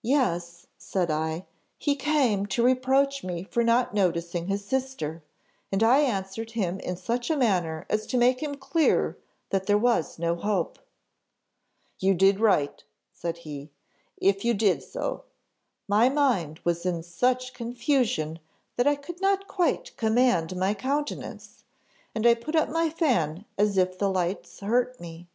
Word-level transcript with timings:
"'Yes,' 0.00 0.68
said 0.78 1.10
I; 1.10 1.44
'he 1.76 1.96
came 1.96 2.46
to 2.46 2.62
reproach 2.64 3.22
me 3.22 3.42
for 3.44 3.62
not 3.62 3.92
noticing 3.92 4.46
his 4.46 4.64
sister, 4.64 5.22
and 5.70 5.82
I 5.82 5.98
answered 5.98 6.52
him 6.52 6.80
in 6.80 6.96
such 6.96 7.28
a 7.28 7.36
manner 7.36 7.84
as 7.90 8.06
to 8.06 8.16
make 8.16 8.42
him 8.42 8.54
clear 8.54 9.18
that 9.50 9.66
there 9.66 9.76
was 9.76 10.18
no 10.18 10.34
hope.' 10.34 10.78
"'You 11.98 12.14
did 12.14 12.40
right,' 12.40 12.82
said 13.12 13.36
he, 13.44 13.70
'if 14.16 14.46
you 14.46 14.54
did 14.54 14.82
so.' 14.82 15.24
My 15.86 16.08
mind 16.08 16.60
was 16.64 16.86
in 16.86 17.02
such 17.02 17.52
confusion 17.52 18.38
that 18.76 18.86
I 18.86 18.94
could 18.96 19.20
not 19.20 19.46
quite 19.46 19.94
command 19.98 20.56
my 20.56 20.72
countenance, 20.72 21.64
and 22.14 22.26
I 22.26 22.32
put 22.32 22.56
up 22.56 22.70
my 22.70 22.88
fan 22.88 23.44
as 23.58 23.76
if 23.76 23.98
the 23.98 24.08
lights 24.08 24.60
hurt 24.60 24.98
me. 24.98 25.28